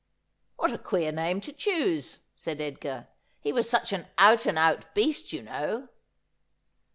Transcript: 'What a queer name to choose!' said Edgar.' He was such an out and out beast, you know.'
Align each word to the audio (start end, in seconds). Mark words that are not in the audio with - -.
'What 0.57 0.73
a 0.73 0.79
queer 0.79 1.11
name 1.11 1.41
to 1.41 1.53
choose!' 1.53 2.21
said 2.35 2.59
Edgar.' 2.59 3.09
He 3.43 3.53
was 3.53 3.69
such 3.69 3.93
an 3.93 4.07
out 4.17 4.47
and 4.47 4.57
out 4.57 4.95
beast, 4.95 5.31
you 5.31 5.43
know.' 5.43 5.89